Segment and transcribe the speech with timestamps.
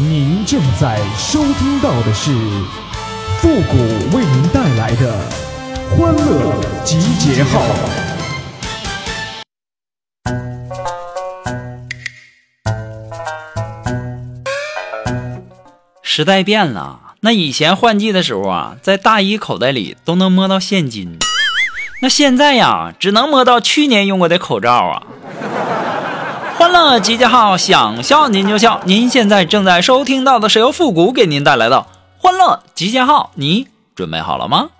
[0.00, 2.30] 您正在收听到的是
[3.40, 3.76] 复古
[4.16, 5.18] 为您带来的
[5.90, 6.54] 欢乐
[6.84, 7.60] 集结号。
[16.04, 21.18] 时代变了，那以前换季的时候啊，在大衣口袋里都能摸到现金，
[22.02, 25.02] 那现在呀，只能摸到去年用过的口罩啊。
[26.58, 28.80] 欢乐集结号，想笑您就笑。
[28.84, 31.86] 您现在正在收听到的是由复古给您带来的
[32.18, 34.70] 欢乐集结号，你准备好了吗？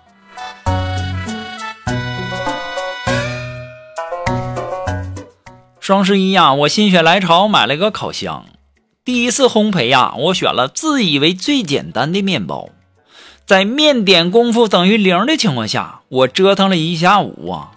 [5.79, 8.43] 双十一呀，我心血来潮买了个烤箱。
[9.05, 12.67] 第一次烘焙呀，我选了自以为最简单的面包，
[13.45, 17.71] 在面点功夫等于零的情况下，我折腾了一下午啊。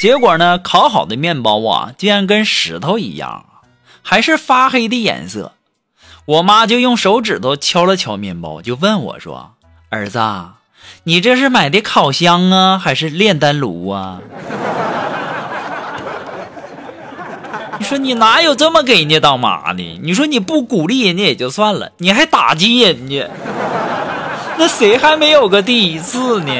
[0.00, 3.44] 结果呢，烤好的面包啊，竟然跟石头一样，
[4.00, 5.52] 还是发黑的颜色。
[6.24, 9.56] 我妈就用手指头敲了敲面包，就问我说
[9.92, 10.18] ：“儿子，
[11.04, 14.20] 你这是买的烤箱啊，还是炼丹炉啊？”
[17.78, 19.82] 你说你哪有这么给人家当妈的？
[20.02, 23.28] 你说你不鼓励人家也就算了，你还打击人家，
[24.56, 26.52] 那谁还没有个第一次呢？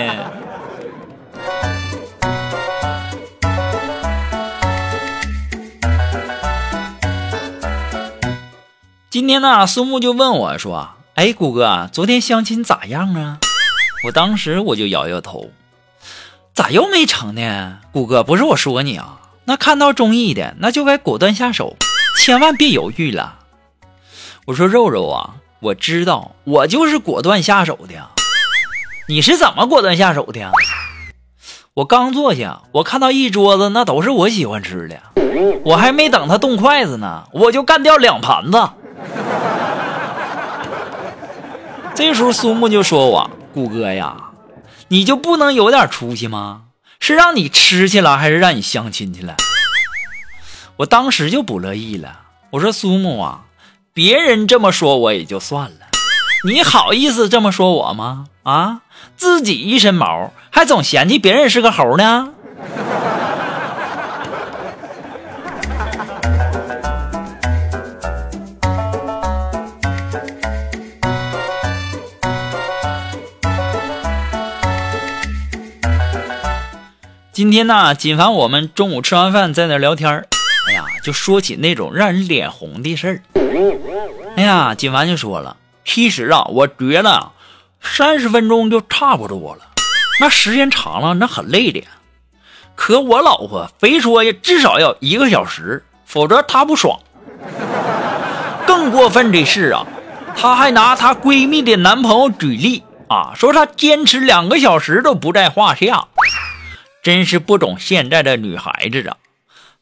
[9.10, 13.40] 今天呢，苏木就问我说：“哎，谷哥，昨天相亲咋样啊？”
[14.06, 15.50] 我当时我就摇摇头，
[16.54, 17.78] 咋又没成呢？
[17.90, 21.76] 谷哥，不是我说你啊，那看到中意的，那就该果断下手，
[22.20, 23.40] 千万别犹豫了。
[24.44, 27.94] 我说肉肉啊，我知道，我就是果断下手的。
[29.08, 30.52] 你是怎么果断下手的？
[31.74, 35.02] 我刚坐下，我看到一桌子那都是我喜欢吃的，
[35.64, 38.70] 我还没等他动筷子呢，我就干掉两盘子。
[41.94, 44.16] 这时候苏木就说：“我顾哥呀，
[44.88, 46.62] 你就不能有点出息吗？
[46.98, 49.36] 是让你吃去了，还是让你相亲去了？”
[50.78, 52.20] 我当时就不乐意了，
[52.50, 53.42] 我说：“苏木啊，
[53.92, 55.86] 别人这么说我也就算了，
[56.44, 58.26] 你好意思这么说我吗？
[58.44, 58.80] 啊，
[59.16, 62.32] 自己一身毛，还总嫌弃别人是个猴呢？”
[77.40, 80.26] 今天呢，锦凡我们中午吃完饭在那聊天
[80.68, 83.22] 哎呀，就说起那种让人脸红的事儿。
[84.36, 87.30] 哎呀，锦凡就说了，其实啊，我觉得
[87.80, 89.62] 三十分钟就差不多了，
[90.20, 91.82] 那时间长了那很累的。
[92.74, 97.00] 可我老婆非说呀，至少要一个小时，否则她不爽。
[98.66, 99.86] 更过分的是啊，
[100.36, 106.06] 她还拿她闺蜜的男朋友举例啊，说她坚持两个小时都不在话下。
[107.02, 109.16] 真是不懂现在的女孩子啊！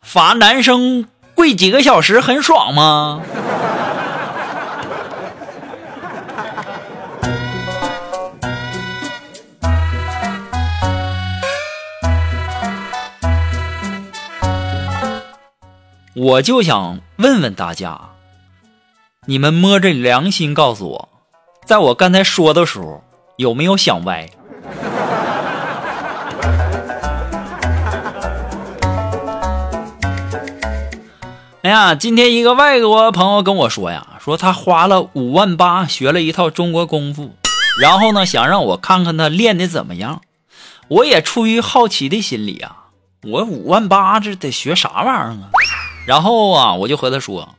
[0.00, 3.20] 罚男生跪几个小时很爽吗？
[16.14, 18.10] 我就想问问大家，
[19.26, 21.08] 你们摸着良心告诉我，
[21.64, 23.02] 在我刚才说的时候
[23.36, 24.28] 有没有想歪？
[31.62, 37.34] 哎呀，今天一个外国朋友跟我说呀，说他花了五万八学了一套中国功夫，
[37.82, 40.22] 然后呢，想让我看看他练的怎么样。
[40.86, 42.84] 我也出于好奇的心理啊，
[43.24, 45.50] 我五万八这得学啥玩意儿啊？
[46.06, 47.56] 然后啊，我就和他说，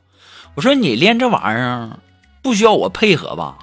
[0.55, 1.89] 我说你练这玩意儿
[2.41, 3.55] 不需要我配合吧？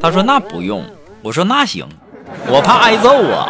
[0.00, 0.84] 他说那不用。
[1.22, 1.88] 我说那行，
[2.46, 3.48] 我怕挨揍啊。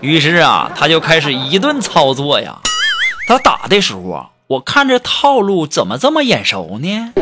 [0.00, 2.58] 于是啊，他就开始一顿操作呀。
[3.28, 4.30] 他打的时候啊。
[4.48, 7.12] 我看这套路怎么这么眼熟呢？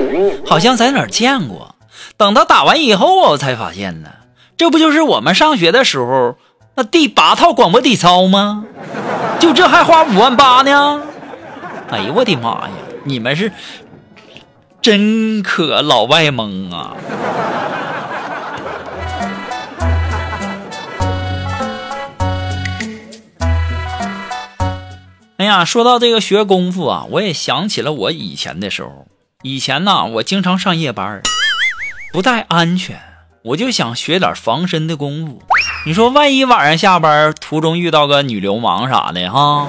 [0.46, 1.74] 好像在哪儿见过。
[2.16, 4.08] 等他打完以后，我才发现呢，
[4.56, 6.36] 这不就是我们上学的时候
[6.76, 8.64] 那第八套广播体操吗？
[9.40, 11.02] 就这还花五万八呢？
[11.90, 12.70] 哎呦我的妈呀！
[13.04, 13.50] 你们是
[14.80, 16.94] 真可老外蒙啊！
[25.46, 29.06] 呀，说到这个学功夫啊，我也想起了我以前的时候。
[29.42, 31.22] 以前呢，我经常上夜班，
[32.12, 33.00] 不太安全，
[33.42, 35.42] 我就想学点防身的功夫。
[35.86, 39.68] 你说万一晚上下班途中遇到个女流氓啥的哈？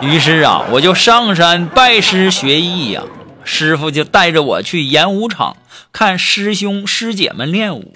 [0.00, 3.02] 于是啊，我就上山拜师学艺呀。
[3.42, 5.56] 师傅就带着我去演武场
[5.92, 7.94] 看师兄师姐们练武。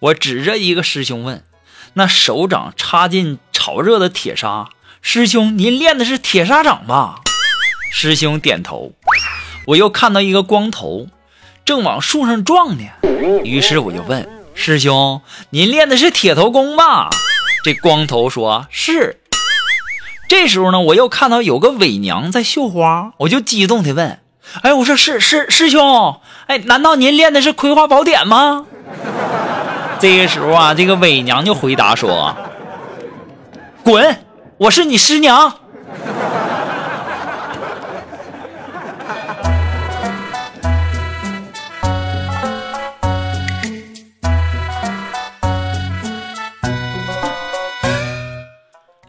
[0.00, 1.42] 我指着一个师兄问
[1.94, 4.68] ：“那手掌插进炒热的铁砂，
[5.10, 7.20] 师兄您练的是铁砂掌吧？”
[7.90, 8.92] 师兄点头。
[9.64, 11.06] 我又看到一个光头
[11.64, 12.84] 正往树上撞呢，
[13.42, 17.08] 于是我就问师兄：“您练的是铁头功吧？”
[17.64, 19.18] 这光头说是。
[20.28, 24.18] 这时候呢，我又看到有个伪娘在绣花，我就激动地问
[24.60, 28.66] ：“哎，我说师师师兄，哎，难道您练的是葵花宝典吗？”
[30.00, 32.36] 这个时候啊，这个伪娘就回答说
[33.82, 34.18] ：“滚，
[34.60, 35.60] 我是你师娘。”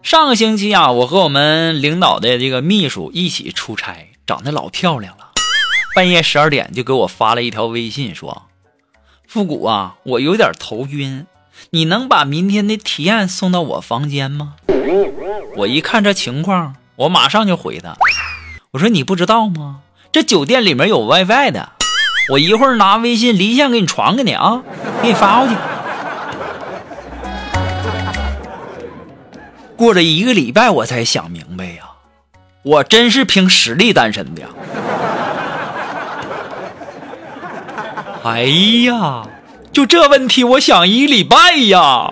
[0.04, 5.32] 上个星期啊，我和我们领导的这个秘书一起出差，长得老漂亮了。
[5.96, 8.44] 半夜十二点就给我发了一条微信，说
[9.28, 11.26] ：“复古啊，我有点头晕，
[11.72, 14.56] 你能把明天的提案送到我房间吗？”
[15.58, 17.96] 我一看这情况，我马上就回他，
[18.72, 19.82] 我说：“你不知道吗？
[20.12, 21.70] 这酒店里面有 WiFi 的，
[22.32, 24.64] 我一会儿拿微信离线给你传给你啊，
[25.02, 25.56] 给你发过去。”
[29.78, 31.92] 过了一个礼拜，我才想明白呀，
[32.64, 34.48] 我真是凭实力单身的呀！
[38.24, 38.44] 哎
[38.86, 39.24] 呀，
[39.72, 42.12] 就这问题，我想一礼拜呀！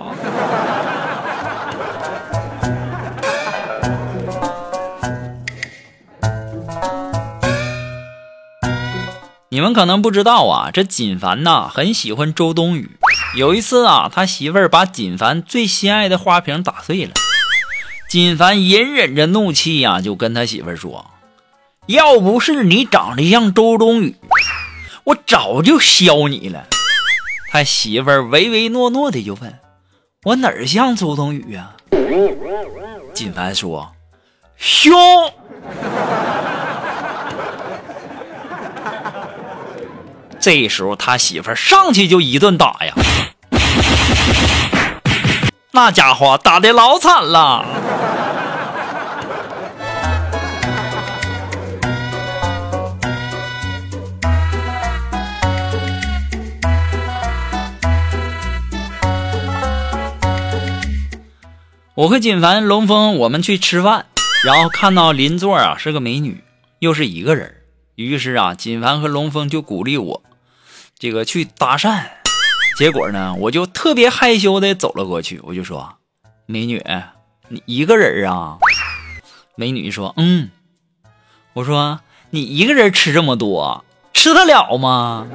[9.49, 12.91] 你们可能不知道啊，这锦凡呐很喜欢周冬雨。
[13.35, 17.11] 有一次啊，他媳妇儿把锦凡最心爱的花瓶打碎了。
[18.07, 21.07] 锦凡隐忍着怒气呀，就跟他媳妇儿说
[21.87, 24.15] ：“要不是你长得像周冬雨，
[25.05, 26.63] 我早就削你了。”
[27.57, 29.59] 他媳妇儿唯唯诺诺的就问
[30.25, 31.71] ：“我哪儿像周冬雨呀？”
[33.15, 33.93] 金凡说
[34.57, 34.93] ：“凶。”
[40.39, 42.93] 这时候他媳妇儿上去就一顿打呀，
[45.71, 47.65] 那家伙打的老惨了。
[61.97, 64.05] 我和锦凡、龙峰，我们去吃饭，
[64.45, 66.43] 然后看到邻座啊是个美女，
[66.77, 67.55] 又是一个人，
[67.95, 70.21] 于是啊，锦凡和龙峰就鼓励我，
[70.99, 72.03] 这个去搭讪。
[72.77, 75.95] 结果呢，我就特别害羞的走了过去，我就说
[76.45, 76.79] ：“美女，
[77.47, 78.59] 你一个人啊？”
[79.57, 80.51] 美女说：“嗯。”
[81.53, 83.83] 我说：“你一个人吃这么多，
[84.13, 85.25] 吃得了吗？”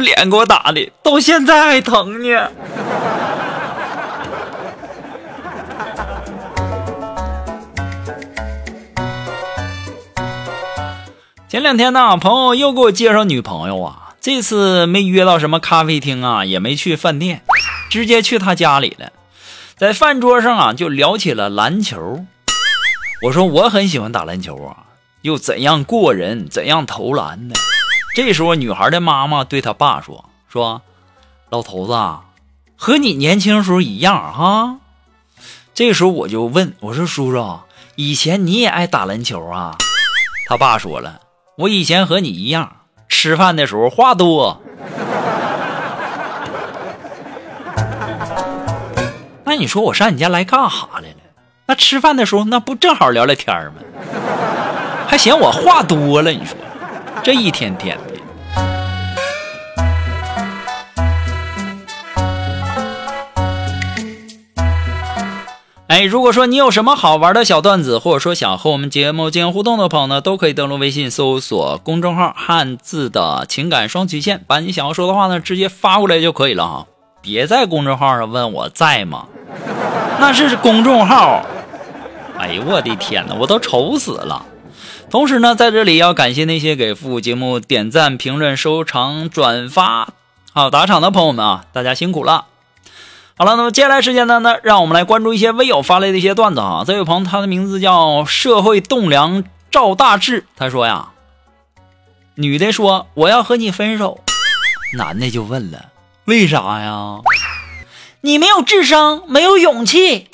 [0.00, 2.50] 脸给我打的，到现在还疼呢。
[11.48, 17.42] 前两天呢，朋友又给我介绍女朋友啊，这次没约到什么咖啡厅啊，也没去饭店，
[17.90, 19.10] 直接去他家里了。
[19.76, 22.24] 在饭桌上啊，就聊起了篮球。
[23.24, 24.86] 我说我很喜欢打篮球啊，
[25.22, 27.54] 又怎样过人，怎样投篮呢？
[28.22, 30.82] 这时候，女孩的妈妈对她爸说：“说，
[31.48, 31.98] 老头子，
[32.76, 34.76] 和你年轻时候一样哈。”
[35.72, 37.60] 这时候我就问我说：“叔叔，
[37.96, 39.78] 以前你也爱打篮球啊？”
[40.46, 41.22] 他爸说了
[41.56, 42.76] ：“我以前和你一样，
[43.08, 44.60] 吃饭的时候话多。”
[49.44, 51.16] 那你说我上你家来干哈来了？
[51.64, 53.76] 那吃饭的时候那不正好聊聊天吗？
[55.08, 56.30] 还嫌我话多了？
[56.30, 56.54] 你说？
[57.22, 57.98] 这一天天
[65.90, 76.86] 哎，如果说你有什么好玩的小段子，或者说想和我们节目进行互动的朋友呢，都可以登录微信搜索公众号“汉字的情感双曲线”，把你想要说的话呢直接发过来就可以了哈。
[77.20, 79.26] 别在公众号上问我在吗？
[80.20, 81.44] 那是公众号。
[82.38, 84.46] 哎呦我的天哪，我都愁死了。
[85.10, 90.10] 同时呢，在这里要感谢那些给复古节目点赞、评论、收藏、转发、
[90.52, 92.44] 好打赏的朋友们啊，大家辛苦了。
[93.40, 96.84] 好了，那么接下来时间呢，呢，让我们来关注一些微友发来的一些段子啊。
[96.86, 101.08] 这位朋友，他的名字叫社会栋梁赵大志，他说呀，
[102.34, 104.20] 女的说我要和你分手，
[104.98, 105.86] 男的就问了
[106.28, 107.20] ：“为啥呀？”
[108.20, 110.28] 你没有智商，没有勇气。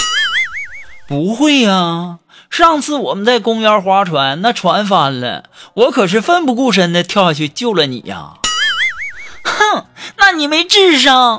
[1.07, 2.19] 不会呀，
[2.51, 5.45] 上次我们在公园划船，那船翻了，
[5.75, 8.33] 我可是奋不顾身的跳下去救了你呀。
[9.45, 9.85] 哼，
[10.19, 11.39] 那你没智商。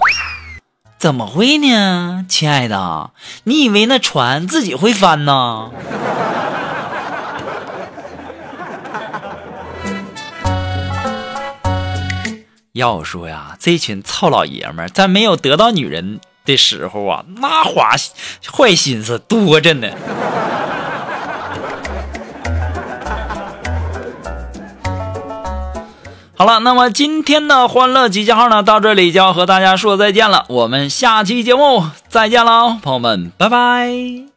[1.00, 3.12] 怎么会呢，亲爱的？
[3.44, 5.70] 你以为那船自己会翻呢？
[12.74, 17.92] 要说呀，这群糙老爷们在没有得到女人的时候啊，那花
[18.52, 19.90] 坏心思多着呢。
[26.38, 30.46] 好了，那么今天的欢乐集结号呢，到这里就要和大家说再见了。
[30.50, 34.28] 我们下期节目再见喽，朋友们，拜拜。